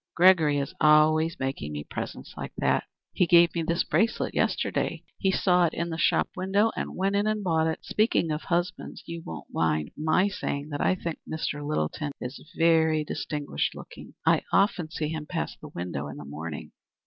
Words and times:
"Gregory 0.15 0.57
is 0.57 0.73
always 0.81 1.37
making 1.39 1.71
me 1.71 1.83
presents 1.87 2.33
like 2.35 2.53
that. 2.57 2.85
He 3.13 3.27
gave 3.27 3.53
me 3.53 3.61
this 3.61 3.83
bracelet 3.83 4.33
yesterday. 4.33 5.03
He 5.19 5.29
saw 5.31 5.65
it 5.67 5.75
in 5.75 5.91
the 5.91 5.97
shop 5.99 6.27
window 6.35 6.71
and 6.75 6.95
went 6.95 7.15
in 7.15 7.27
and 7.27 7.43
bought 7.43 7.67
it. 7.67 7.85
Speaking 7.85 8.31
of 8.31 8.41
husbands, 8.41 9.03
you 9.05 9.21
won't 9.23 9.53
mind 9.53 9.91
my 9.95 10.27
saying 10.27 10.69
that 10.69 10.81
I 10.81 10.95
think 10.95 11.19
Mr. 11.29 11.63
Littleton 11.63 12.13
is 12.19 12.41
very 12.57 13.03
distinguished 13.03 13.75
looking? 13.75 14.15
I 14.25 14.41
often 14.51 14.89
see 14.89 15.09
him 15.09 15.27
pass 15.27 15.55
the 15.55 15.67
window 15.67 16.07
in 16.07 16.17
the 16.17 16.25
morning." 16.25 16.71